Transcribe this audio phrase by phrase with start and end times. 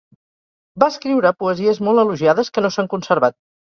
[0.83, 3.39] Va escriure poesies molt elogiades que no s'han conservat.